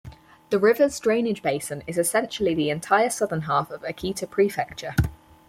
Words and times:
The 0.49 0.57
river's 0.57 0.99
drainage 0.99 1.43
basin 1.43 1.83
is 1.85 1.99
essentially 1.99 2.55
the 2.55 2.71
entire 2.71 3.11
southern 3.11 3.41
half 3.41 3.69
of 3.69 3.83
Akita 3.83 4.27
Prefecture. 4.27 4.95